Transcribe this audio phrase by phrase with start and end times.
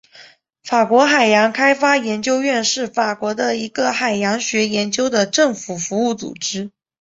[0.63, 6.71] 法国海洋开发研究院是法国的一个海洋学研究的政府服务组织。